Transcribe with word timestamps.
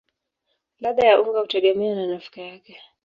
Ladha 0.79 1.07
ya 1.07 1.21
unga 1.21 1.39
hutegemea 1.41 1.95
na 1.95 2.07
nafaka 2.07 2.41
yake. 2.41 2.81